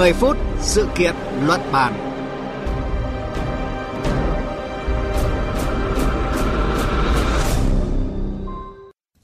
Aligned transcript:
10 0.00 0.12
phút 0.12 0.36
sự 0.60 0.86
kiện 0.98 1.14
luận 1.46 1.60
bàn. 1.72 1.92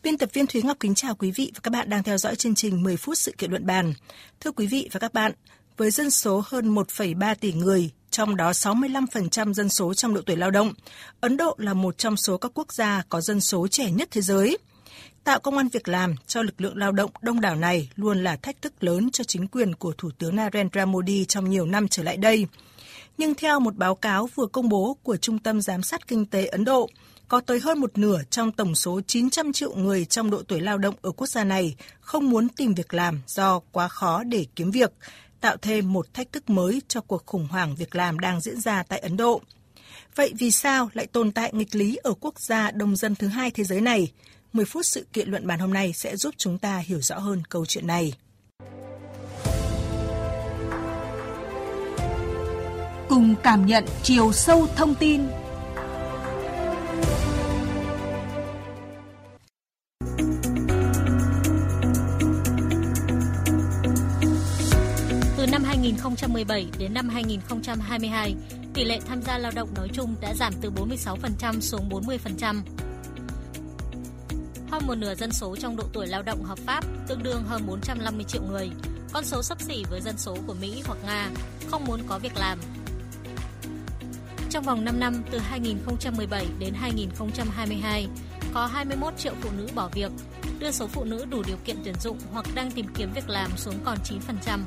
Biên 0.02 0.18
tập 0.18 0.28
viên 0.32 0.46
Thúy 0.46 0.62
Ngọc 0.62 0.76
kính 0.80 0.94
chào 0.94 1.14
quý 1.14 1.30
vị 1.30 1.52
và 1.54 1.60
các 1.62 1.70
bạn 1.70 1.88
đang 1.90 2.02
theo 2.02 2.18
dõi 2.18 2.36
chương 2.36 2.54
trình 2.54 2.82
10 2.82 2.96
phút 2.96 3.18
sự 3.18 3.32
kiện 3.38 3.50
luận 3.50 3.66
bàn. 3.66 3.92
Thưa 4.40 4.52
quý 4.52 4.66
vị 4.66 4.88
và 4.92 5.00
các 5.00 5.14
bạn, 5.14 5.32
với 5.76 5.90
dân 5.90 6.10
số 6.10 6.42
hơn 6.46 6.74
1,3 6.74 7.34
tỷ 7.40 7.52
người, 7.52 7.90
trong 8.10 8.36
đó 8.36 8.50
65% 8.50 9.52
dân 9.52 9.68
số 9.68 9.94
trong 9.94 10.14
độ 10.14 10.20
tuổi 10.26 10.36
lao 10.36 10.50
động, 10.50 10.72
Ấn 11.20 11.36
Độ 11.36 11.54
là 11.58 11.74
một 11.74 11.98
trong 11.98 12.16
số 12.16 12.38
các 12.38 12.50
quốc 12.54 12.72
gia 12.72 13.02
có 13.08 13.20
dân 13.20 13.40
số 13.40 13.68
trẻ 13.68 13.90
nhất 13.90 14.08
thế 14.10 14.20
giới– 14.20 14.58
Tạo 15.26 15.40
công 15.40 15.56
an 15.56 15.68
việc 15.68 15.88
làm 15.88 16.14
cho 16.26 16.42
lực 16.42 16.60
lượng 16.60 16.76
lao 16.76 16.92
động 16.92 17.10
đông 17.22 17.40
đảo 17.40 17.56
này 17.56 17.90
luôn 17.96 18.24
là 18.24 18.36
thách 18.36 18.62
thức 18.62 18.84
lớn 18.84 19.10
cho 19.10 19.24
chính 19.24 19.48
quyền 19.48 19.74
của 19.74 19.92
Thủ 19.98 20.10
tướng 20.18 20.36
Narendra 20.36 20.84
Modi 20.84 21.24
trong 21.24 21.50
nhiều 21.50 21.66
năm 21.66 21.88
trở 21.88 22.02
lại 22.02 22.16
đây. 22.16 22.46
Nhưng 23.18 23.34
theo 23.34 23.60
một 23.60 23.76
báo 23.76 23.94
cáo 23.94 24.28
vừa 24.34 24.46
công 24.46 24.68
bố 24.68 24.96
của 25.02 25.16
Trung 25.16 25.38
tâm 25.38 25.60
Giám 25.60 25.82
sát 25.82 26.08
Kinh 26.08 26.26
tế 26.26 26.46
Ấn 26.46 26.64
Độ, 26.64 26.88
có 27.28 27.40
tới 27.40 27.60
hơn 27.60 27.78
một 27.78 27.98
nửa 27.98 28.20
trong 28.30 28.52
tổng 28.52 28.74
số 28.74 29.00
900 29.06 29.52
triệu 29.52 29.74
người 29.74 30.04
trong 30.04 30.30
độ 30.30 30.42
tuổi 30.48 30.60
lao 30.60 30.78
động 30.78 30.94
ở 31.02 31.10
quốc 31.12 31.26
gia 31.26 31.44
này 31.44 31.76
không 32.00 32.30
muốn 32.30 32.48
tìm 32.48 32.74
việc 32.74 32.94
làm 32.94 33.20
do 33.26 33.60
quá 33.72 33.88
khó 33.88 34.22
để 34.24 34.46
kiếm 34.56 34.70
việc, 34.70 34.92
tạo 35.40 35.56
thêm 35.56 35.92
một 35.92 36.14
thách 36.14 36.32
thức 36.32 36.50
mới 36.50 36.82
cho 36.88 37.00
cuộc 37.00 37.26
khủng 37.26 37.48
hoảng 37.50 37.74
việc 37.76 37.96
làm 37.96 38.18
đang 38.18 38.40
diễn 38.40 38.60
ra 38.60 38.82
tại 38.82 38.98
Ấn 38.98 39.16
Độ. 39.16 39.40
Vậy 40.14 40.32
vì 40.38 40.50
sao 40.50 40.90
lại 40.92 41.06
tồn 41.06 41.32
tại 41.32 41.50
nghịch 41.52 41.74
lý 41.74 41.96
ở 41.96 42.14
quốc 42.20 42.40
gia 42.40 42.70
đông 42.70 42.96
dân 42.96 43.14
thứ 43.14 43.26
hai 43.28 43.50
thế 43.50 43.64
giới 43.64 43.80
này? 43.80 44.12
10 44.56 44.64
phút 44.64 44.86
sự 44.86 45.06
kiện 45.12 45.28
luận 45.28 45.46
bàn 45.46 45.58
hôm 45.58 45.72
nay 45.72 45.92
sẽ 45.92 46.16
giúp 46.16 46.34
chúng 46.38 46.58
ta 46.58 46.78
hiểu 46.78 47.00
rõ 47.00 47.18
hơn 47.18 47.42
câu 47.48 47.66
chuyện 47.66 47.86
này. 47.86 48.12
Cùng 53.08 53.34
cảm 53.42 53.66
nhận 53.66 53.84
chiều 54.02 54.32
sâu 54.32 54.66
thông 54.76 54.94
tin 54.94 55.22
Từ 65.36 65.46
năm 65.52 65.64
2017 65.64 66.66
đến 66.78 66.94
năm 66.94 67.08
2022, 67.08 68.34
tỷ 68.74 68.84
lệ 68.84 68.98
tham 69.08 69.22
gia 69.22 69.38
lao 69.38 69.52
động 69.54 69.68
nói 69.74 69.88
chung 69.92 70.14
đã 70.20 70.34
giảm 70.34 70.52
từ 70.60 70.70
46% 70.70 71.60
xuống 71.60 71.88
40% 71.88 72.62
hơn 74.76 74.86
một 74.86 74.94
nửa 74.94 75.14
dân 75.14 75.32
số 75.32 75.56
trong 75.56 75.76
độ 75.76 75.84
tuổi 75.92 76.06
lao 76.06 76.22
động 76.22 76.42
hợp 76.42 76.58
pháp, 76.58 76.84
tương 77.08 77.22
đương 77.22 77.44
hơn 77.46 77.62
450 77.66 78.24
triệu 78.24 78.42
người, 78.42 78.70
con 79.12 79.24
số 79.24 79.42
sấp 79.42 79.60
xỉ 79.60 79.84
với 79.90 80.00
dân 80.00 80.18
số 80.18 80.36
của 80.46 80.54
Mỹ 80.54 80.82
hoặc 80.86 80.98
Nga, 81.06 81.30
không 81.70 81.84
muốn 81.84 82.00
có 82.08 82.18
việc 82.18 82.36
làm. 82.36 82.58
Trong 84.50 84.64
vòng 84.64 84.84
5 84.84 85.00
năm 85.00 85.22
từ 85.30 85.38
2017 85.38 86.46
đến 86.58 86.74
2022, 86.74 88.06
có 88.54 88.66
21 88.66 89.18
triệu 89.18 89.32
phụ 89.40 89.50
nữ 89.58 89.68
bỏ 89.74 89.88
việc, 89.92 90.12
đưa 90.58 90.70
số 90.70 90.86
phụ 90.86 91.04
nữ 91.04 91.24
đủ 91.30 91.42
điều 91.46 91.58
kiện 91.64 91.76
tuyển 91.84 91.94
dụng 92.00 92.18
hoặc 92.32 92.46
đang 92.54 92.70
tìm 92.70 92.86
kiếm 92.94 93.12
việc 93.14 93.28
làm 93.28 93.50
xuống 93.56 93.74
còn 93.84 93.98
9%. 94.46 94.60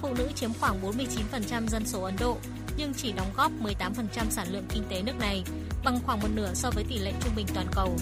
Phụ 0.00 0.14
nữ 0.14 0.28
chiếm 0.34 0.50
khoảng 0.60 0.82
49% 0.82 1.66
dân 1.68 1.86
số 1.86 2.02
Ấn 2.02 2.14
Độ, 2.20 2.38
nhưng 2.76 2.94
chỉ 2.94 3.12
đóng 3.12 3.30
góp 3.36 3.52
18% 3.62 4.30
sản 4.30 4.46
lượng 4.52 4.64
kinh 4.68 4.82
tế 4.88 5.02
nước 5.02 5.18
này, 5.20 5.44
bằng 5.84 5.98
khoảng 6.06 6.20
một 6.20 6.28
nửa 6.34 6.50
so 6.54 6.70
với 6.70 6.84
tỷ 6.88 6.98
lệ 6.98 7.12
trung 7.20 7.32
bình 7.36 7.46
toàn 7.54 7.66
cầu. 7.74 7.96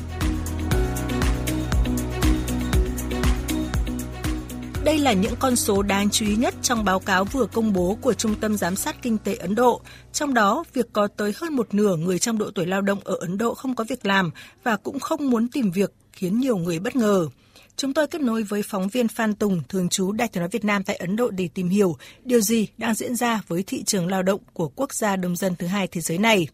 Đây 4.85 4.99
là 4.99 5.13
những 5.13 5.35
con 5.39 5.57
số 5.57 5.83
đáng 5.83 6.11
chú 6.11 6.27
ý 6.27 6.37
nhất 6.37 6.55
trong 6.63 6.85
báo 6.85 7.01
cáo 7.01 7.25
vừa 7.25 7.47
công 7.47 7.73
bố 7.73 7.99
của 8.01 8.13
Trung 8.13 8.35
tâm 8.41 8.57
Giám 8.57 8.77
sát 8.77 9.03
Kinh 9.03 9.19
tế 9.19 9.35
Ấn 9.35 9.55
Độ. 9.55 9.81
Trong 10.13 10.35
đó, 10.35 10.65
việc 10.73 10.87
có 10.93 11.09
tới 11.17 11.33
hơn 11.37 11.57
một 11.57 11.75
nửa 11.75 11.97
người 11.97 12.19
trong 12.19 12.39
độ 12.39 12.51
tuổi 12.55 12.67
lao 12.67 12.83
động 12.83 12.99
ở 13.05 13.17
Ấn 13.21 13.39
Độ 13.39 13.55
không 13.55 13.75
có 13.75 13.85
việc 13.89 14.07
làm 14.07 14.31
và 14.65 14.77
cũng 14.77 15.01
không 15.01 15.31
muốn 15.31 15.49
tìm 15.49 15.71
việc 15.71 15.93
khiến 16.13 16.41
nhiều 16.41 16.57
người 16.57 16.79
bất 16.79 16.97
ngờ. 16.97 17.29
Chúng 17.77 17.95
tôi 17.95 18.07
kết 18.07 18.21
nối 18.21 18.43
với 18.43 18.63
phóng 18.63 18.89
viên 18.89 19.09
Phan 19.09 19.35
Tùng, 19.35 19.63
thường 19.69 19.89
trú 19.89 20.13
Đại 20.13 20.29
tiếng 20.29 20.41
nói 20.41 20.49
Việt 20.49 20.65
Nam 20.65 20.85
tại 20.85 20.97
Ấn 20.97 21.17
Độ 21.17 21.31
để 21.31 21.49
tìm 21.55 21.69
hiểu 21.69 21.97
điều 22.25 22.41
gì 22.41 22.69
đang 22.79 22.95
diễn 22.95 23.17
ra 23.17 23.43
với 23.49 23.63
thị 23.63 23.83
trường 23.83 24.07
lao 24.07 24.23
động 24.23 24.41
của 24.53 24.69
quốc 24.69 24.95
gia 24.95 25.17
đông 25.17 25.37
dân 25.37 25.55
thứ 25.57 25.67
hai 25.67 25.87
thế 25.87 26.01
giới 26.01 26.19
này. 26.19 26.47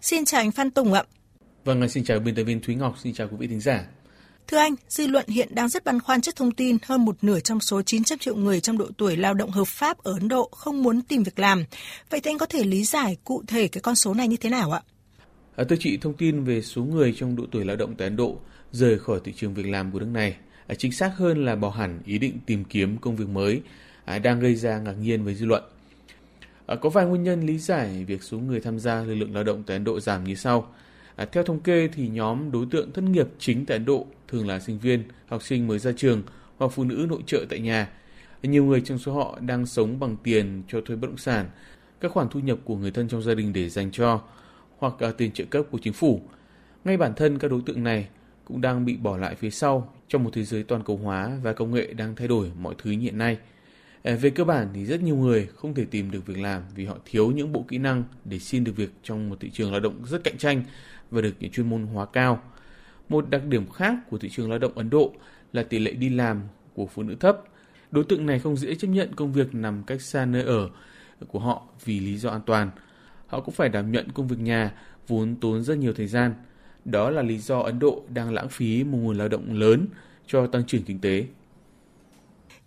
Xin 0.00 0.24
chào 0.24 0.40
anh 0.40 0.52
Phan 0.52 0.70
Tùng 0.70 0.92
ạ. 0.92 1.04
Vâng, 1.64 1.88
xin 1.88 2.04
chào 2.04 2.18
biên 2.20 2.34
tập 2.34 2.42
viên 2.42 2.60
Thúy 2.60 2.74
Ngọc, 2.74 2.96
xin 3.02 3.14
chào 3.14 3.28
quý 3.28 3.36
vị 3.38 3.46
thính 3.46 3.60
giả. 3.60 3.86
Thưa 4.46 4.56
anh, 4.56 4.74
dư 4.88 5.06
luận 5.06 5.26
hiện 5.28 5.54
đang 5.54 5.68
rất 5.68 5.84
băn 5.84 6.00
khoăn 6.00 6.20
trước 6.20 6.36
thông 6.36 6.50
tin 6.50 6.78
hơn 6.82 7.04
một 7.04 7.24
nửa 7.24 7.40
trong 7.40 7.60
số 7.60 7.82
900 7.82 8.18
triệu 8.18 8.36
người 8.36 8.60
trong 8.60 8.78
độ 8.78 8.86
tuổi 8.96 9.16
lao 9.16 9.34
động 9.34 9.50
hợp 9.50 9.68
pháp 9.68 9.98
ở 9.98 10.12
Ấn 10.12 10.28
Độ 10.28 10.48
không 10.52 10.82
muốn 10.82 11.02
tìm 11.02 11.22
việc 11.22 11.38
làm. 11.38 11.64
Vậy 12.10 12.20
thì 12.20 12.30
anh 12.30 12.38
có 12.38 12.46
thể 12.46 12.64
lý 12.64 12.84
giải 12.84 13.16
cụ 13.24 13.42
thể 13.46 13.68
cái 13.68 13.80
con 13.80 13.94
số 13.94 14.14
này 14.14 14.28
như 14.28 14.36
thế 14.36 14.50
nào 14.50 14.72
ạ? 14.72 14.82
À, 15.56 15.64
thưa 15.68 15.76
chị, 15.80 15.96
thông 15.96 16.16
tin 16.16 16.44
về 16.44 16.62
số 16.62 16.82
người 16.82 17.14
trong 17.16 17.36
độ 17.36 17.44
tuổi 17.52 17.64
lao 17.64 17.76
động 17.76 17.94
tại 17.98 18.06
Ấn 18.06 18.16
Độ 18.16 18.38
rời 18.72 18.98
khỏi 18.98 19.20
thị 19.24 19.32
trường 19.36 19.54
việc 19.54 19.66
làm 19.66 19.92
của 19.92 19.98
nước 19.98 20.08
này, 20.12 20.36
à, 20.66 20.74
chính 20.74 20.92
xác 20.92 21.16
hơn 21.16 21.44
là 21.44 21.56
bỏ 21.56 21.70
hẳn 21.70 22.00
ý 22.04 22.18
định 22.18 22.38
tìm 22.46 22.64
kiếm 22.64 22.96
công 22.98 23.16
việc 23.16 23.28
mới, 23.28 23.62
à, 24.04 24.18
đang 24.18 24.40
gây 24.40 24.54
ra 24.54 24.78
ngạc 24.78 24.92
nhiên 24.92 25.24
với 25.24 25.34
dư 25.34 25.46
luận. 25.46 25.62
À, 26.66 26.76
có 26.76 26.88
vài 26.88 27.06
nguyên 27.06 27.22
nhân 27.22 27.46
lý 27.46 27.58
giải 27.58 28.04
việc 28.04 28.22
số 28.22 28.38
người 28.38 28.60
tham 28.60 28.78
gia 28.78 29.02
lực 29.02 29.14
lượng 29.14 29.34
lao 29.34 29.44
động 29.44 29.62
tại 29.66 29.76
Ấn 29.76 29.84
Độ 29.84 30.00
giảm 30.00 30.24
như 30.24 30.34
sau. 30.34 30.74
À, 31.16 31.24
theo 31.24 31.42
thống 31.42 31.60
kê 31.60 31.88
thì 31.88 32.08
nhóm 32.08 32.50
đối 32.50 32.66
tượng 32.70 32.92
thất 32.92 33.04
nghiệp 33.04 33.28
chính 33.38 33.66
tại 33.66 33.76
Ấn 33.76 33.84
Độ 33.84 34.06
thường 34.28 34.48
là 34.48 34.60
sinh 34.60 34.78
viên, 34.78 35.02
học 35.26 35.42
sinh 35.42 35.66
mới 35.66 35.78
ra 35.78 35.92
trường 35.96 36.22
hoặc 36.56 36.68
phụ 36.68 36.84
nữ 36.84 37.06
nội 37.08 37.22
trợ 37.26 37.44
tại 37.48 37.60
nhà. 37.60 37.88
Nhiều 38.42 38.64
người 38.64 38.80
trong 38.80 38.98
số 38.98 39.12
họ 39.12 39.38
đang 39.40 39.66
sống 39.66 40.00
bằng 40.00 40.16
tiền 40.22 40.62
cho 40.68 40.80
thuê 40.80 40.96
bất 40.96 41.08
động 41.08 41.18
sản, 41.18 41.50
các 42.00 42.12
khoản 42.12 42.28
thu 42.28 42.40
nhập 42.40 42.58
của 42.64 42.76
người 42.76 42.90
thân 42.90 43.08
trong 43.08 43.22
gia 43.22 43.34
đình 43.34 43.52
để 43.52 43.68
dành 43.68 43.90
cho 43.90 44.22
hoặc 44.78 44.94
à, 44.98 45.10
tiền 45.18 45.32
trợ 45.32 45.44
cấp 45.44 45.64
của 45.70 45.78
chính 45.82 45.92
phủ. 45.92 46.20
Ngay 46.84 46.96
bản 46.96 47.12
thân 47.16 47.38
các 47.38 47.50
đối 47.50 47.60
tượng 47.66 47.84
này 47.84 48.08
cũng 48.44 48.60
đang 48.60 48.84
bị 48.84 48.96
bỏ 48.96 49.16
lại 49.16 49.34
phía 49.34 49.50
sau 49.50 49.92
trong 50.08 50.24
một 50.24 50.30
thế 50.32 50.44
giới 50.44 50.62
toàn 50.62 50.82
cầu 50.82 50.96
hóa 50.96 51.38
và 51.42 51.52
công 51.52 51.74
nghệ 51.74 51.92
đang 51.92 52.16
thay 52.16 52.28
đổi 52.28 52.50
mọi 52.60 52.74
thứ 52.78 52.90
hiện 52.90 53.18
nay. 53.18 53.38
À, 54.02 54.14
về 54.14 54.30
cơ 54.30 54.44
bản 54.44 54.68
thì 54.74 54.84
rất 54.84 55.02
nhiều 55.02 55.16
người 55.16 55.46
không 55.46 55.74
thể 55.74 55.84
tìm 55.84 56.10
được 56.10 56.26
việc 56.26 56.38
làm 56.38 56.62
vì 56.74 56.84
họ 56.84 56.96
thiếu 57.04 57.30
những 57.30 57.52
bộ 57.52 57.64
kỹ 57.68 57.78
năng 57.78 58.04
để 58.24 58.38
xin 58.38 58.64
được 58.64 58.76
việc 58.76 58.90
trong 59.02 59.30
một 59.30 59.36
thị 59.40 59.50
trường 59.50 59.70
lao 59.72 59.80
động 59.80 60.04
rất 60.04 60.24
cạnh 60.24 60.38
tranh 60.38 60.62
và 61.10 61.20
được 61.20 61.34
những 61.40 61.50
chuyên 61.50 61.68
môn 61.70 61.82
hóa 61.82 62.06
cao. 62.06 62.42
Một 63.08 63.30
đặc 63.30 63.44
điểm 63.44 63.70
khác 63.70 63.94
của 64.10 64.18
thị 64.18 64.28
trường 64.28 64.50
lao 64.50 64.58
động 64.58 64.72
Ấn 64.74 64.90
Độ 64.90 65.12
là 65.52 65.62
tỷ 65.62 65.78
lệ 65.78 65.92
đi 65.92 66.08
làm 66.08 66.42
của 66.74 66.86
phụ 66.86 67.02
nữ 67.02 67.14
thấp. 67.20 67.40
Đối 67.90 68.04
tượng 68.04 68.26
này 68.26 68.38
không 68.38 68.56
dễ 68.56 68.74
chấp 68.74 68.88
nhận 68.88 69.14
công 69.14 69.32
việc 69.32 69.54
nằm 69.54 69.82
cách 69.82 70.02
xa 70.02 70.24
nơi 70.24 70.42
ở 70.42 70.70
của 71.28 71.38
họ 71.38 71.62
vì 71.84 72.00
lý 72.00 72.16
do 72.16 72.30
an 72.30 72.40
toàn. 72.46 72.70
Họ 73.26 73.40
cũng 73.40 73.54
phải 73.54 73.68
đảm 73.68 73.92
nhận 73.92 74.10
công 74.12 74.28
việc 74.28 74.38
nhà 74.38 74.72
vốn 75.08 75.36
tốn 75.40 75.62
rất 75.62 75.78
nhiều 75.78 75.92
thời 75.92 76.06
gian. 76.06 76.34
Đó 76.90 77.10
là 77.10 77.22
lý 77.22 77.38
do 77.38 77.58
Ấn 77.58 77.78
Độ 77.78 78.02
đang 78.08 78.34
lãng 78.34 78.48
phí 78.48 78.84
một 78.84 78.98
nguồn 79.02 79.18
lao 79.18 79.28
động 79.28 79.52
lớn 79.52 79.86
cho 80.26 80.46
tăng 80.46 80.66
trưởng 80.66 80.82
kinh 80.82 80.98
tế. 80.98 81.24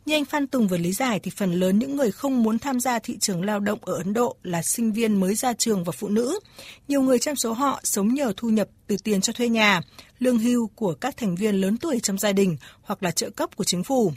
Như 0.05 0.15
anh 0.15 0.25
Phan 0.25 0.47
Tùng 0.47 0.67
vừa 0.67 0.77
lý 0.77 0.91
giải 0.91 1.19
thì 1.19 1.31
phần 1.35 1.53
lớn 1.53 1.79
những 1.79 1.95
người 1.95 2.11
không 2.11 2.43
muốn 2.43 2.59
tham 2.59 2.79
gia 2.79 2.99
thị 2.99 3.17
trường 3.17 3.45
lao 3.45 3.59
động 3.59 3.79
ở 3.81 3.93
Ấn 3.93 4.13
Độ 4.13 4.35
là 4.43 4.61
sinh 4.61 4.93
viên 4.93 5.19
mới 5.19 5.35
ra 5.35 5.53
trường 5.53 5.83
và 5.83 5.91
phụ 5.91 6.09
nữ. 6.09 6.39
Nhiều 6.87 7.01
người 7.01 7.19
trong 7.19 7.35
số 7.35 7.53
họ 7.53 7.79
sống 7.83 8.13
nhờ 8.13 8.33
thu 8.37 8.49
nhập 8.49 8.67
từ 8.87 8.97
tiền 9.03 9.21
cho 9.21 9.33
thuê 9.33 9.49
nhà, 9.49 9.81
lương 10.19 10.39
hưu 10.39 10.67
của 10.75 10.93
các 10.93 11.17
thành 11.17 11.35
viên 11.35 11.55
lớn 11.55 11.77
tuổi 11.77 11.99
trong 11.99 12.17
gia 12.17 12.31
đình 12.31 12.57
hoặc 12.81 13.03
là 13.03 13.11
trợ 13.11 13.29
cấp 13.29 13.55
của 13.55 13.63
chính 13.63 13.83
phủ. 13.83 14.11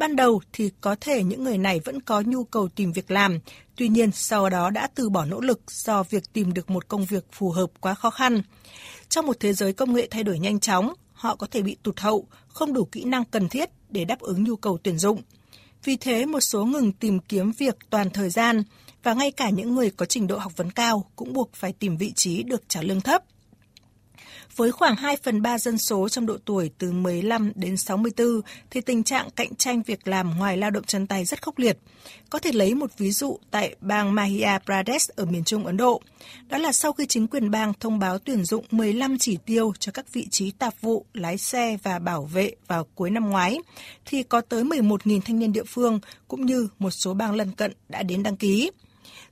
Ban 0.00 0.16
đầu 0.16 0.40
thì 0.52 0.70
có 0.80 0.96
thể 1.00 1.22
những 1.22 1.44
người 1.44 1.58
này 1.58 1.80
vẫn 1.84 2.00
có 2.00 2.20
nhu 2.20 2.44
cầu 2.44 2.68
tìm 2.68 2.92
việc 2.92 3.10
làm, 3.10 3.38
tuy 3.76 3.88
nhiên 3.88 4.10
sau 4.12 4.50
đó 4.50 4.70
đã 4.70 4.88
từ 4.94 5.10
bỏ 5.10 5.24
nỗ 5.24 5.40
lực 5.40 5.60
do 5.70 6.02
việc 6.02 6.32
tìm 6.32 6.52
được 6.52 6.70
một 6.70 6.88
công 6.88 7.04
việc 7.04 7.24
phù 7.32 7.50
hợp 7.50 7.70
quá 7.80 7.94
khó 7.94 8.10
khăn. 8.10 8.42
Trong 9.08 9.26
một 9.26 9.36
thế 9.40 9.52
giới 9.52 9.72
công 9.72 9.94
nghệ 9.94 10.08
thay 10.10 10.22
đổi 10.22 10.38
nhanh 10.38 10.60
chóng, 10.60 10.94
họ 11.12 11.36
có 11.36 11.46
thể 11.50 11.62
bị 11.62 11.76
tụt 11.82 12.00
hậu, 12.00 12.26
không 12.48 12.72
đủ 12.72 12.84
kỹ 12.84 13.04
năng 13.04 13.24
cần 13.24 13.48
thiết 13.48 13.70
để 13.90 14.04
đáp 14.04 14.20
ứng 14.20 14.44
nhu 14.44 14.56
cầu 14.56 14.78
tuyển 14.82 14.98
dụng. 14.98 15.22
Vì 15.84 15.96
thế, 15.96 16.26
một 16.26 16.40
số 16.40 16.64
ngừng 16.64 16.92
tìm 16.92 17.18
kiếm 17.18 17.52
việc 17.58 17.76
toàn 17.90 18.10
thời 18.10 18.30
gian 18.30 18.62
và 19.02 19.14
ngay 19.14 19.30
cả 19.30 19.50
những 19.50 19.74
người 19.74 19.90
có 19.90 20.06
trình 20.06 20.26
độ 20.26 20.38
học 20.38 20.52
vấn 20.56 20.70
cao 20.70 21.10
cũng 21.16 21.32
buộc 21.32 21.50
phải 21.54 21.72
tìm 21.72 21.96
vị 21.96 22.12
trí 22.12 22.42
được 22.42 22.62
trả 22.68 22.82
lương 22.82 23.00
thấp 23.00 23.22
với 24.56 24.72
khoảng 24.72 24.96
2 24.96 25.16
phần 25.22 25.42
3 25.42 25.58
dân 25.58 25.78
số 25.78 26.08
trong 26.08 26.26
độ 26.26 26.36
tuổi 26.44 26.70
từ 26.78 26.92
15 26.92 27.52
đến 27.54 27.76
64 27.76 28.40
thì 28.70 28.80
tình 28.80 29.02
trạng 29.02 29.30
cạnh 29.30 29.54
tranh 29.54 29.82
việc 29.82 30.08
làm 30.08 30.38
ngoài 30.38 30.56
lao 30.56 30.70
động 30.70 30.84
chân 30.84 31.06
tay 31.06 31.24
rất 31.24 31.42
khốc 31.42 31.58
liệt. 31.58 31.78
Có 32.30 32.38
thể 32.38 32.52
lấy 32.52 32.74
một 32.74 32.90
ví 32.98 33.10
dụ 33.10 33.38
tại 33.50 33.74
bang 33.80 34.14
Madhya 34.14 34.58
Pradesh 34.58 35.16
ở 35.16 35.24
miền 35.24 35.44
Trung 35.44 35.66
Ấn 35.66 35.76
Độ. 35.76 36.00
Đó 36.48 36.58
là 36.58 36.72
sau 36.72 36.92
khi 36.92 37.06
chính 37.06 37.26
quyền 37.26 37.50
bang 37.50 37.72
thông 37.80 37.98
báo 37.98 38.18
tuyển 38.18 38.44
dụng 38.44 38.64
15 38.70 39.18
chỉ 39.18 39.38
tiêu 39.46 39.72
cho 39.78 39.92
các 39.92 40.12
vị 40.12 40.26
trí 40.30 40.50
tạp 40.50 40.74
vụ, 40.80 41.04
lái 41.14 41.38
xe 41.38 41.78
và 41.82 41.98
bảo 41.98 42.24
vệ 42.24 42.52
vào 42.66 42.86
cuối 42.94 43.10
năm 43.10 43.30
ngoái, 43.30 43.58
thì 44.06 44.22
có 44.22 44.40
tới 44.40 44.64
11.000 44.64 45.20
thanh 45.24 45.38
niên 45.38 45.52
địa 45.52 45.64
phương 45.66 46.00
cũng 46.28 46.46
như 46.46 46.68
một 46.78 46.90
số 46.90 47.14
bang 47.14 47.34
lân 47.34 47.52
cận 47.52 47.72
đã 47.88 48.02
đến 48.02 48.22
đăng 48.22 48.36
ký. 48.36 48.70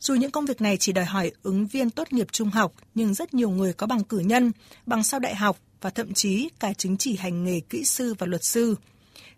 Dù 0.00 0.14
những 0.14 0.30
công 0.30 0.46
việc 0.46 0.60
này 0.60 0.76
chỉ 0.76 0.92
đòi 0.92 1.04
hỏi 1.04 1.32
ứng 1.42 1.66
viên 1.66 1.90
tốt 1.90 2.12
nghiệp 2.12 2.26
trung 2.32 2.50
học, 2.50 2.72
nhưng 2.94 3.14
rất 3.14 3.34
nhiều 3.34 3.50
người 3.50 3.72
có 3.72 3.86
bằng 3.86 4.04
cử 4.04 4.18
nhân, 4.18 4.52
bằng 4.86 5.02
sau 5.02 5.20
đại 5.20 5.34
học 5.34 5.58
và 5.80 5.90
thậm 5.90 6.12
chí 6.12 6.48
cả 6.60 6.72
chứng 6.72 6.96
chỉ 6.96 7.16
hành 7.16 7.44
nghề 7.44 7.60
kỹ 7.60 7.84
sư 7.84 8.14
và 8.18 8.26
luật 8.26 8.44
sư. 8.44 8.74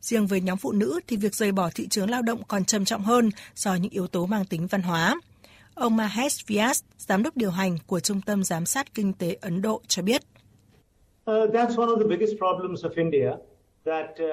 Riêng 0.01 0.27
với 0.27 0.41
nhóm 0.41 0.59
phụ 0.59 0.73
nữ 0.73 1.01
thì 1.07 1.17
việc 1.17 1.35
rời 1.35 1.53
bỏ 1.53 1.71
thị 1.75 1.89
trường 1.89 2.11
lao 2.11 2.23
động 2.23 2.43
còn 2.49 2.65
trầm 2.65 2.85
trọng 2.85 3.03
hơn 3.03 3.31
do 3.55 3.75
những 3.75 3.93
yếu 3.93 4.07
tố 4.07 4.27
mang 4.27 4.45
tính 4.45 4.67
văn 4.67 4.83
hóa. 4.83 5.21
Ông 5.75 5.97
Mahesh 5.97 6.47
Vyas, 6.47 6.83
giám 6.99 7.23
đốc 7.23 7.37
điều 7.37 7.51
hành 7.51 7.79
của 7.87 8.01
Trung 8.01 8.21
tâm 8.21 8.45
Giám 8.45 8.67
sát 8.67 8.95
Kinh 8.95 9.12
tế 9.12 9.37
Ấn 9.41 9.62
Độ 9.62 9.83
cho 9.89 10.03
biết. 10.03 10.23
Uh, 11.31 11.53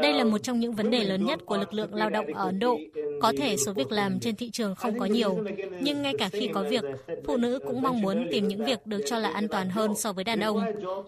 đây 0.01 0.13
là 0.13 0.23
một 0.23 0.37
trong 0.37 0.59
những 0.59 0.73
vấn 0.73 0.91
đề 0.91 1.03
lớn 1.03 1.25
nhất 1.25 1.39
của 1.45 1.57
lực 1.57 1.73
lượng 1.73 1.95
lao 1.95 2.09
động 2.09 2.33
ở 2.33 2.45
Ấn 2.45 2.59
Độ. 2.59 2.77
Có 3.21 3.33
thể 3.37 3.57
số 3.57 3.73
việc 3.73 3.91
làm 3.91 4.19
trên 4.19 4.35
thị 4.35 4.49
trường 4.49 4.75
không 4.75 4.99
có 4.99 5.05
nhiều, 5.05 5.45
nhưng 5.81 6.01
ngay 6.01 6.13
cả 6.19 6.29
khi 6.29 6.49
có 6.53 6.63
việc, 6.69 6.83
phụ 7.25 7.37
nữ 7.37 7.59
cũng 7.67 7.81
mong 7.81 8.01
muốn 8.01 8.27
tìm 8.31 8.47
những 8.47 8.65
việc 8.65 8.85
được 8.85 9.01
cho 9.05 9.19
là 9.19 9.29
an 9.29 9.47
toàn 9.47 9.69
hơn 9.69 9.95
so 9.95 10.13
với 10.13 10.23
đàn 10.23 10.39
ông, 10.39 10.61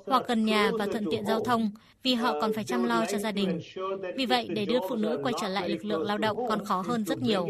hoặc 0.05 0.23
gần 0.27 0.45
nhà 0.45 0.71
và 0.79 0.85
thuận 0.85 1.05
tiện 1.11 1.25
giao 1.25 1.43
thông, 1.43 1.71
vì 2.03 2.13
họ 2.13 2.35
còn 2.41 2.53
phải 2.53 2.63
chăm 2.63 2.83
lo 2.83 3.05
cho 3.11 3.17
gia 3.17 3.31
đình. 3.31 3.59
Vì 4.15 4.25
vậy, 4.25 4.47
để 4.49 4.65
đưa 4.65 4.79
phụ 4.89 4.95
nữ 4.95 5.19
quay 5.23 5.33
trở 5.41 5.47
lại 5.47 5.69
lực 5.69 5.85
lượng 5.85 6.01
lao 6.01 6.17
động 6.17 6.37
còn 6.49 6.65
khó 6.65 6.83
hơn 6.87 7.05
rất 7.05 7.21
nhiều. 7.21 7.47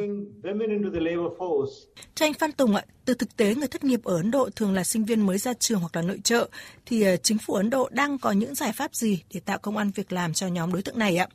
Cho 2.15 2.25
anh 2.25 2.33
Phan 2.33 2.51
Tùng 2.51 2.75
ạ, 2.75 2.85
từ 3.05 3.13
thực 3.13 3.37
tế 3.37 3.55
người 3.55 3.67
thất 3.67 3.83
nghiệp 3.83 4.03
ở 4.03 4.15
Ấn 4.15 4.31
Độ 4.31 4.49
thường 4.55 4.73
là 4.73 4.83
sinh 4.83 5.05
viên 5.05 5.25
mới 5.25 5.37
ra 5.37 5.53
trường 5.53 5.79
hoặc 5.79 5.95
là 5.95 6.01
nội 6.01 6.19
trợ, 6.23 6.49
thì 6.85 7.03
ờ, 7.03 7.17
chính 7.17 7.37
phủ 7.37 7.53
Ấn 7.53 7.69
Độ 7.69 7.89
đang 7.91 8.17
có 8.17 8.31
những 8.31 8.55
giải 8.55 8.71
pháp 8.73 8.95
gì 8.95 9.23
để 9.33 9.39
tạo 9.39 9.57
công 9.57 9.77
an 9.77 9.91
việc 9.95 10.11
làm 10.11 10.33
cho 10.33 10.47
nhóm 10.47 10.73
đối 10.73 10.78
tượng 10.81 10.99
này 10.99 11.17
ạ? 11.17 11.27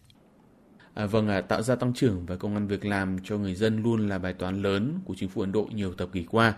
À, 0.95 1.07
vâng, 1.07 1.29
à, 1.29 1.41
tạo 1.41 1.63
ra 1.63 1.75
tăng 1.75 1.95
trưởng 1.95 2.27
và 2.27 2.37
công 2.37 2.55
an 2.55 2.67
việc 2.67 2.85
làm 2.85 3.17
cho 3.25 3.39
người 3.39 3.55
dân 3.55 3.83
luôn 3.83 4.09
là 4.09 4.19
bài 4.19 4.33
toán 4.33 4.63
lớn 4.63 4.99
của 5.05 5.15
chính 5.17 5.29
phủ 5.29 5.41
Ấn 5.41 5.53
Độ 5.53 5.69
nhiều 5.75 5.93
thập 5.93 6.13
kỷ 6.13 6.25
qua. 6.31 6.55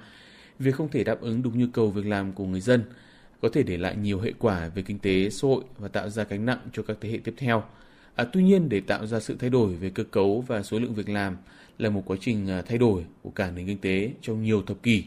Việc 0.58 0.74
không 0.74 0.88
thể 0.88 1.04
đáp 1.04 1.20
ứng 1.20 1.42
đúng 1.42 1.58
nhu 1.58 1.66
cầu 1.72 1.90
việc 1.90 2.06
làm 2.06 2.32
của 2.32 2.44
người 2.44 2.60
dân 2.60 2.84
có 3.42 3.48
thể 3.52 3.62
để 3.62 3.76
lại 3.76 3.96
nhiều 3.96 4.20
hệ 4.20 4.32
quả 4.38 4.68
về 4.68 4.82
kinh 4.82 4.98
tế, 4.98 5.30
xã 5.30 5.48
hội 5.48 5.64
và 5.78 5.88
tạo 5.88 6.08
ra 6.08 6.24
gánh 6.24 6.46
nặng 6.46 6.58
cho 6.72 6.82
các 6.82 6.96
thế 7.00 7.10
hệ 7.10 7.18
tiếp 7.24 7.34
theo. 7.36 7.64
À, 8.14 8.24
tuy 8.32 8.42
nhiên, 8.42 8.68
để 8.68 8.80
tạo 8.80 9.06
ra 9.06 9.20
sự 9.20 9.36
thay 9.38 9.50
đổi 9.50 9.74
về 9.74 9.90
cơ 9.90 10.04
cấu 10.04 10.44
và 10.46 10.62
số 10.62 10.78
lượng 10.78 10.94
việc 10.94 11.08
làm 11.08 11.36
là 11.78 11.90
một 11.90 12.02
quá 12.06 12.16
trình 12.20 12.50
à, 12.50 12.62
thay 12.62 12.78
đổi 12.78 13.04
của 13.22 13.30
cả 13.30 13.50
nền 13.50 13.66
kinh 13.66 13.78
tế 13.78 14.12
trong 14.22 14.42
nhiều 14.42 14.62
thập 14.62 14.82
kỷ. 14.82 15.04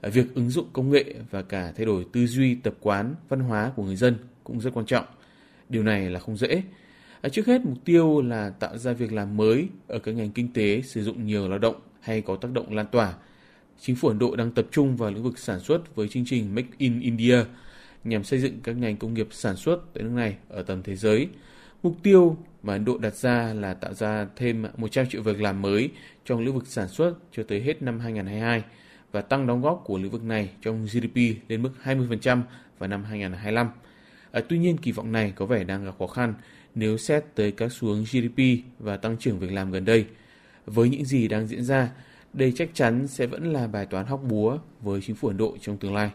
À, 0.00 0.10
việc 0.10 0.34
ứng 0.34 0.50
dụng 0.50 0.66
công 0.72 0.90
nghệ 0.90 1.14
và 1.30 1.42
cả 1.42 1.72
thay 1.76 1.86
đổi 1.86 2.06
tư 2.12 2.26
duy, 2.26 2.54
tập 2.54 2.74
quán, 2.80 3.14
văn 3.28 3.40
hóa 3.40 3.72
của 3.76 3.84
người 3.84 3.96
dân 3.96 4.16
cũng 4.44 4.60
rất 4.60 4.70
quan 4.74 4.86
trọng. 4.86 5.04
Điều 5.68 5.82
này 5.82 6.10
là 6.10 6.20
không 6.20 6.36
dễ. 6.36 6.62
À, 7.22 7.28
trước 7.28 7.46
hết, 7.46 7.64
mục 7.64 7.78
tiêu 7.84 8.22
là 8.22 8.50
tạo 8.50 8.78
ra 8.78 8.92
việc 8.92 9.12
làm 9.12 9.36
mới 9.36 9.68
ở 9.88 9.98
các 9.98 10.12
ngành 10.12 10.30
kinh 10.30 10.52
tế 10.52 10.82
sử 10.82 11.04
dụng 11.04 11.26
nhiều 11.26 11.48
lao 11.48 11.58
động 11.58 11.74
hay 12.00 12.20
có 12.20 12.36
tác 12.36 12.52
động 12.52 12.74
lan 12.74 12.86
tỏa. 12.92 13.14
Chính 13.80 13.96
phủ 13.96 14.08
Ấn 14.08 14.18
Độ 14.18 14.36
đang 14.36 14.50
tập 14.50 14.66
trung 14.70 14.96
vào 14.96 15.10
lĩnh 15.10 15.22
vực 15.22 15.38
sản 15.38 15.60
xuất 15.60 15.96
với 15.96 16.08
chương 16.08 16.24
trình 16.26 16.54
Make 16.54 16.68
in 16.78 17.00
India 17.00 17.38
nhằm 18.04 18.24
xây 18.24 18.38
dựng 18.38 18.60
các 18.62 18.76
ngành 18.76 18.96
công 18.96 19.14
nghiệp 19.14 19.28
sản 19.30 19.56
xuất 19.56 19.94
tại 19.94 20.02
nước 20.02 20.10
này 20.10 20.36
ở 20.48 20.62
tầm 20.62 20.82
thế 20.82 20.96
giới. 20.96 21.28
Mục 21.82 21.96
tiêu 22.02 22.36
mà 22.62 22.72
Ấn 22.72 22.84
Độ 22.84 22.98
đặt 22.98 23.14
ra 23.14 23.54
là 23.54 23.74
tạo 23.74 23.94
ra 23.94 24.26
thêm 24.36 24.66
100 24.76 25.06
triệu 25.08 25.22
việc 25.22 25.40
làm 25.40 25.62
mới 25.62 25.90
trong 26.24 26.40
lĩnh 26.40 26.54
vực 26.54 26.66
sản 26.66 26.88
xuất 26.88 27.14
cho 27.32 27.42
tới 27.42 27.60
hết 27.60 27.82
năm 27.82 28.00
2022 28.00 28.62
và 29.12 29.20
tăng 29.20 29.46
đóng 29.46 29.62
góp 29.62 29.82
của 29.84 29.98
lĩnh 29.98 30.10
vực 30.10 30.24
này 30.24 30.50
trong 30.62 30.86
GDP 30.86 31.16
lên 31.48 31.62
mức 31.62 31.70
20% 31.84 32.40
vào 32.78 32.88
năm 32.88 33.04
2025. 33.04 33.68
À, 34.32 34.40
tuy 34.48 34.58
nhiên, 34.58 34.76
kỳ 34.76 34.92
vọng 34.92 35.12
này 35.12 35.32
có 35.36 35.46
vẻ 35.46 35.64
đang 35.64 35.84
gặp 35.84 35.94
khó 35.98 36.06
khăn 36.06 36.34
nếu 36.74 36.98
xét 36.98 37.24
tới 37.34 37.52
các 37.52 37.72
xuống 37.72 38.04
GDP 38.04 38.42
và 38.78 38.96
tăng 38.96 39.16
trưởng 39.16 39.38
việc 39.38 39.52
làm 39.52 39.70
gần 39.70 39.84
đây. 39.84 40.06
Với 40.66 40.88
những 40.88 41.04
gì 41.04 41.28
đang 41.28 41.46
diễn 41.46 41.64
ra, 41.64 41.90
đây 42.32 42.52
chắc 42.56 42.68
chắn 42.74 43.08
sẽ 43.08 43.26
vẫn 43.26 43.52
là 43.52 43.66
bài 43.66 43.86
toán 43.86 44.06
hóc 44.06 44.20
búa 44.28 44.58
với 44.80 45.00
chính 45.00 45.16
phủ 45.16 45.28
Ấn 45.28 45.36
Độ 45.36 45.56
trong 45.60 45.76
tương 45.76 45.94
lai. 45.94 46.10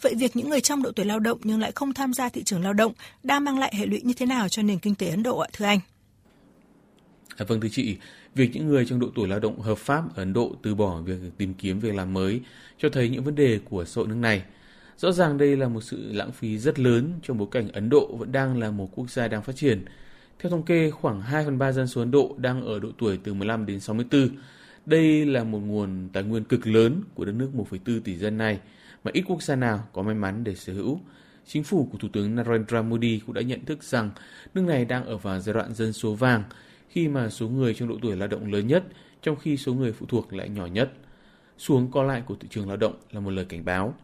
Vậy 0.00 0.14
việc 0.18 0.36
những 0.36 0.50
người 0.50 0.60
trong 0.60 0.82
độ 0.82 0.92
tuổi 0.96 1.06
lao 1.06 1.20
động 1.20 1.38
nhưng 1.42 1.60
lại 1.60 1.72
không 1.74 1.94
tham 1.94 2.12
gia 2.12 2.28
thị 2.28 2.42
trường 2.42 2.62
lao 2.62 2.72
động 2.72 2.92
đang 3.22 3.44
mang 3.44 3.58
lại 3.58 3.74
hệ 3.76 3.86
lụy 3.86 4.00
như 4.04 4.14
thế 4.14 4.26
nào 4.26 4.48
cho 4.48 4.62
nền 4.62 4.78
kinh 4.78 4.94
tế 4.94 5.08
Ấn 5.08 5.22
Độ 5.22 5.38
ạ 5.38 5.48
thưa 5.52 5.64
anh? 5.64 5.80
À, 7.36 7.44
vâng 7.48 7.60
thưa 7.60 7.68
chị, 7.72 7.96
việc 8.34 8.50
những 8.52 8.68
người 8.68 8.86
trong 8.86 9.00
độ 9.00 9.08
tuổi 9.14 9.28
lao 9.28 9.40
động 9.40 9.60
hợp 9.60 9.78
pháp 9.78 10.16
ở 10.16 10.22
Ấn 10.22 10.32
Độ 10.32 10.56
từ 10.62 10.74
bỏ 10.74 11.00
việc 11.00 11.14
tìm 11.38 11.54
kiếm 11.54 11.80
việc 11.80 11.94
làm 11.94 12.12
mới 12.12 12.40
cho 12.78 12.88
thấy 12.88 13.08
những 13.08 13.24
vấn 13.24 13.34
đề 13.34 13.60
của 13.70 13.84
xã 13.84 13.98
hội 13.98 14.08
nước 14.08 14.14
này. 14.14 14.42
Rõ 14.96 15.12
ràng 15.12 15.38
đây 15.38 15.56
là 15.56 15.68
một 15.68 15.80
sự 15.80 16.12
lãng 16.12 16.32
phí 16.32 16.58
rất 16.58 16.78
lớn 16.78 17.12
trong 17.22 17.38
bối 17.38 17.48
cảnh 17.50 17.68
Ấn 17.72 17.88
Độ 17.88 18.16
vẫn 18.16 18.32
đang 18.32 18.58
là 18.58 18.70
một 18.70 18.90
quốc 18.94 19.10
gia 19.10 19.28
đang 19.28 19.42
phát 19.42 19.56
triển. 19.56 19.84
Theo 20.38 20.50
thống 20.50 20.62
kê, 20.62 20.90
khoảng 20.90 21.20
2 21.20 21.44
phần 21.44 21.58
3 21.58 21.72
dân 21.72 21.86
số 21.86 22.00
Ấn 22.00 22.10
Độ 22.10 22.34
đang 22.38 22.62
ở 22.62 22.78
độ 22.78 22.88
tuổi 22.98 23.18
từ 23.24 23.34
15 23.34 23.66
đến 23.66 23.80
64. 23.80 24.28
Đây 24.86 25.26
là 25.26 25.44
một 25.44 25.58
nguồn 25.58 26.08
tài 26.12 26.22
nguyên 26.22 26.44
cực 26.44 26.66
lớn 26.66 27.02
của 27.14 27.24
đất 27.24 27.32
nước 27.32 27.50
1,4 27.54 28.00
tỷ 28.00 28.16
dân 28.16 28.38
này 28.38 28.60
mà 29.04 29.10
ít 29.14 29.22
quốc 29.26 29.42
gia 29.42 29.56
nào 29.56 29.88
có 29.92 30.02
may 30.02 30.14
mắn 30.14 30.44
để 30.44 30.54
sở 30.54 30.72
hữu. 30.72 31.00
Chính 31.46 31.64
phủ 31.64 31.88
của 31.92 31.98
Thủ 31.98 32.08
tướng 32.12 32.34
Narendra 32.34 32.82
Modi 32.82 33.20
cũng 33.26 33.34
đã 33.34 33.42
nhận 33.42 33.64
thức 33.64 33.82
rằng 33.82 34.10
nước 34.54 34.62
này 34.62 34.84
đang 34.84 35.04
ở 35.04 35.16
vào 35.16 35.40
giai 35.40 35.54
đoạn 35.54 35.74
dân 35.74 35.92
số 35.92 36.14
vàng 36.14 36.42
khi 36.88 37.08
mà 37.08 37.28
số 37.28 37.48
người 37.48 37.74
trong 37.74 37.88
độ 37.88 37.96
tuổi 38.02 38.16
lao 38.16 38.28
động 38.28 38.52
lớn 38.52 38.66
nhất 38.66 38.84
trong 39.22 39.36
khi 39.36 39.56
số 39.56 39.74
người 39.74 39.92
phụ 39.92 40.06
thuộc 40.06 40.32
lại 40.32 40.48
nhỏ 40.48 40.66
nhất. 40.66 40.92
Xuống 41.58 41.90
co 41.90 42.02
lại 42.02 42.22
của 42.26 42.34
thị 42.40 42.48
trường 42.50 42.68
lao 42.68 42.76
động 42.76 42.94
là 43.10 43.20
một 43.20 43.30
lời 43.30 43.44
cảnh 43.44 43.64
báo. 43.64 43.94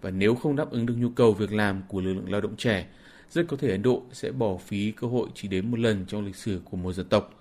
Và 0.00 0.10
nếu 0.10 0.34
không 0.34 0.56
đáp 0.56 0.70
ứng 0.70 0.86
được 0.86 0.94
nhu 0.98 1.08
cầu 1.08 1.32
việc 1.32 1.52
làm 1.52 1.82
của 1.88 2.00
lực 2.00 2.14
lượng 2.14 2.32
lao 2.32 2.40
động 2.40 2.56
trẻ, 2.56 2.86
rất 3.30 3.46
có 3.48 3.56
thể 3.56 3.70
Ấn 3.70 3.82
Độ 3.82 4.02
sẽ 4.12 4.30
bỏ 4.30 4.56
phí 4.56 4.92
cơ 4.92 5.06
hội 5.06 5.28
chỉ 5.34 5.48
đến 5.48 5.70
một 5.70 5.78
lần 5.78 6.04
trong 6.06 6.26
lịch 6.26 6.36
sử 6.36 6.60
của 6.64 6.76
một 6.76 6.92
dân 6.92 7.06
tộc. 7.08 7.40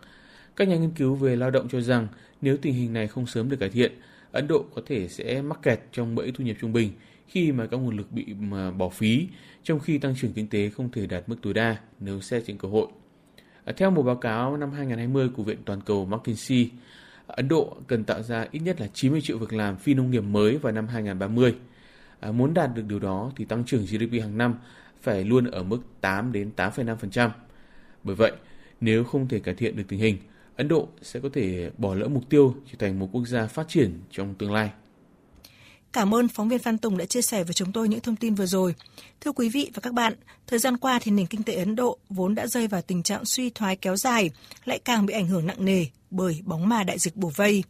Các 0.56 0.68
nhà 0.68 0.76
nghiên 0.76 0.92
cứu 0.92 1.16
về 1.16 1.36
lao 1.36 1.52
động 1.52 1.68
cho 1.70 1.82
rằng 1.82 2.08
nếu 2.42 2.58
tình 2.58 2.74
hình 2.74 2.94
này 2.94 3.08
không 3.08 3.28
sớm 3.28 3.50
được 3.50 3.58
cải 3.60 3.70
thiện, 3.70 3.92
Ấn 4.32 4.48
Độ 4.48 4.66
có 4.76 4.82
thể 4.86 5.08
sẽ 5.08 5.42
mắc 5.42 5.60
kẹt 5.62 5.80
trong 5.92 6.16
bẫy 6.16 6.32
thu 6.32 6.44
nhập 6.44 6.58
trung 6.62 6.74
bình 6.74 6.92
khi 7.28 7.52
mà 7.52 7.66
các 7.66 7.78
nguồn 7.78 7.98
lực 7.98 8.12
bị 8.12 8.26
mà 8.40 8.72
bỏ 8.72 8.90
phí, 8.90 9.28
trong 9.64 9.80
khi 9.80 9.98
tăng 9.98 10.16
trưởng 10.22 10.34
kinh 10.34 10.48
tế 10.48 10.70
không 10.70 10.92
thể 10.92 11.08
đạt 11.08 11.30
mức 11.30 11.36
tối 11.42 11.54
đa 11.54 11.78
nếu 12.00 12.22
xe 12.22 12.42
trên 12.48 12.58
cơ 12.58 12.68
hội. 12.68 12.88
À, 13.66 13.74
theo 13.78 13.92
một 13.92 14.04
báo 14.04 14.16
cáo 14.16 14.58
năm 14.58 14.72
2020 14.72 15.30
của 15.30 15.44
Viện 15.44 15.58
Toàn 15.66 15.82
cầu 15.82 16.06
McKinsey, 16.06 16.70
Ấn 17.28 17.48
Độ 17.48 17.78
cần 17.88 18.04
tạo 18.04 18.22
ra 18.22 18.48
ít 18.52 18.60
nhất 18.60 18.82
là 18.82 18.88
90 18.94 19.22
triệu 19.22 19.38
việc 19.38 19.54
làm 19.54 19.78
phi 19.78 19.94
nông 19.94 20.12
nghiệp 20.12 20.22
mới 20.22 20.58
vào 20.58 20.74
năm 20.74 20.88
2030. 20.88 21.56
À, 22.20 22.32
muốn 22.32 22.54
đạt 22.54 22.76
được 22.76 22.84
điều 22.88 23.00
đó 23.00 23.32
thì 23.36 23.46
tăng 23.46 23.64
trưởng 23.66 23.86
GDP 23.86 24.22
hàng 24.22 24.38
năm 24.38 24.56
phải 25.02 25.24
luôn 25.24 25.46
ở 25.46 25.64
mức 25.64 25.80
8 26.02 26.32
đến 26.32 26.52
8,5%. 26.56 27.30
Bởi 28.04 28.16
vậy, 28.16 28.32
nếu 28.82 29.04
không 29.04 29.28
thể 29.28 29.40
cải 29.40 29.56
thiện 29.56 29.76
được 29.76 29.84
tình 29.88 30.00
hình, 30.00 30.18
Ấn 30.56 30.68
Độ 30.68 30.88
sẽ 31.02 31.20
có 31.20 31.30
thể 31.34 31.72
bỏ 31.78 31.96
lỡ 31.96 32.08
mục 32.08 32.30
tiêu 32.30 32.56
trở 32.72 32.76
thành 32.80 33.00
một 33.00 33.10
quốc 33.12 33.26
gia 33.26 33.48
phát 33.48 33.68
triển 33.68 34.00
trong 34.12 34.36
tương 34.36 34.54
lai. 34.54 34.72
Cảm 35.94 36.16
ơn 36.16 36.28
phóng 36.28 36.50
viên 36.50 36.60
Phan 36.60 36.78
Tùng 36.78 36.98
đã 36.98 37.06
chia 37.06 37.22
sẻ 37.22 37.44
với 37.44 37.54
chúng 37.54 37.72
tôi 37.72 37.88
những 37.88 38.00
thông 38.00 38.16
tin 38.16 38.36
vừa 38.36 38.46
rồi. 38.46 38.76
Thưa 39.22 39.32
quý 39.32 39.50
vị 39.50 39.72
và 39.74 39.80
các 39.80 39.94
bạn, 39.94 40.14
thời 40.48 40.60
gian 40.60 40.78
qua 40.78 41.00
thì 41.02 41.12
nền 41.12 41.26
kinh 41.26 41.44
tế 41.44 41.56
Ấn 41.56 41.76
Độ 41.76 41.98
vốn 42.10 42.36
đã 42.36 42.48
rơi 42.48 42.68
vào 42.68 42.82
tình 42.82 43.04
trạng 43.04 43.26
suy 43.26 43.50
thoái 43.50 43.76
kéo 43.76 43.96
dài, 43.96 44.30
lại 44.66 44.80
càng 44.80 45.06
bị 45.06 45.14
ảnh 45.14 45.28
hưởng 45.28 45.46
nặng 45.46 45.66
nề 45.66 45.86
bởi 46.12 46.42
bóng 46.46 46.70
ma 46.70 46.84
đại 46.84 47.00
dịch 47.00 47.16
bổ 47.16 47.32
vây. 47.36 47.64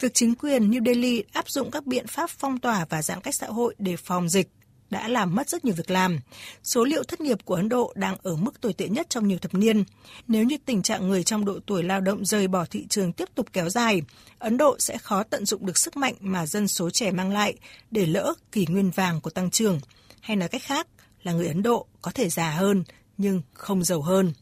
Việc 0.00 0.14
chính 0.14 0.34
quyền 0.34 0.70
New 0.70 0.84
Delhi 0.84 1.22
áp 1.32 1.50
dụng 1.50 1.70
các 1.70 1.86
biện 1.86 2.06
pháp 2.06 2.30
phong 2.30 2.58
tỏa 2.58 2.86
và 2.88 3.02
giãn 3.02 3.20
cách 3.20 3.34
xã 3.34 3.46
hội 3.46 3.74
để 3.78 3.96
phòng 3.96 4.28
dịch 4.28 4.48
đã 4.92 5.08
làm 5.08 5.34
mất 5.34 5.48
rất 5.48 5.64
nhiều 5.64 5.74
việc 5.74 5.90
làm. 5.90 6.18
Số 6.62 6.84
liệu 6.84 7.02
thất 7.02 7.20
nghiệp 7.20 7.38
của 7.44 7.54
Ấn 7.54 7.68
Độ 7.68 7.92
đang 7.96 8.16
ở 8.22 8.36
mức 8.36 8.60
tồi 8.60 8.72
tệ 8.72 8.88
nhất 8.88 9.06
trong 9.10 9.28
nhiều 9.28 9.38
thập 9.38 9.54
niên. 9.54 9.84
Nếu 10.28 10.44
như 10.44 10.56
tình 10.64 10.82
trạng 10.82 11.08
người 11.08 11.24
trong 11.24 11.44
độ 11.44 11.58
tuổi 11.66 11.82
lao 11.82 12.00
động 12.00 12.24
rời 12.24 12.48
bỏ 12.48 12.64
thị 12.70 12.86
trường 12.88 13.12
tiếp 13.12 13.28
tục 13.34 13.46
kéo 13.52 13.68
dài, 13.68 14.02
Ấn 14.38 14.56
Độ 14.56 14.76
sẽ 14.78 14.98
khó 14.98 15.22
tận 15.22 15.46
dụng 15.46 15.66
được 15.66 15.78
sức 15.78 15.96
mạnh 15.96 16.14
mà 16.20 16.46
dân 16.46 16.68
số 16.68 16.90
trẻ 16.90 17.10
mang 17.10 17.32
lại 17.32 17.54
để 17.90 18.06
lỡ 18.06 18.34
kỷ 18.52 18.66
nguyên 18.66 18.90
vàng 18.90 19.20
của 19.20 19.30
tăng 19.30 19.50
trưởng. 19.50 19.80
Hay 20.20 20.36
nói 20.36 20.48
cách 20.48 20.62
khác 20.62 20.86
là 21.22 21.32
người 21.32 21.48
Ấn 21.48 21.62
Độ 21.62 21.86
có 22.02 22.10
thể 22.10 22.28
già 22.28 22.50
hơn 22.50 22.84
nhưng 23.18 23.42
không 23.52 23.84
giàu 23.84 24.02
hơn. 24.02 24.32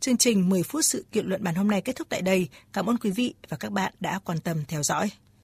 Chương 0.00 0.16
trình 0.16 0.48
10 0.48 0.62
phút 0.62 0.84
sự 0.84 1.04
kiện 1.12 1.26
luận 1.26 1.44
bàn 1.44 1.54
hôm 1.54 1.68
nay 1.68 1.80
kết 1.80 1.96
thúc 1.96 2.08
tại 2.10 2.22
đây. 2.22 2.48
Cảm 2.72 2.86
ơn 2.86 2.96
quý 2.96 3.10
vị 3.10 3.34
và 3.48 3.56
các 3.56 3.72
bạn 3.72 3.92
đã 4.00 4.18
quan 4.24 4.40
tâm 4.40 4.64
theo 4.68 4.82
dõi. 4.82 5.10